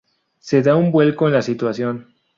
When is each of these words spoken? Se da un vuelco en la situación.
Se 0.39 0.63
da 0.63 0.75
un 0.75 0.91
vuelco 0.91 1.27
en 1.27 1.33
la 1.33 1.43
situación. 1.43 2.15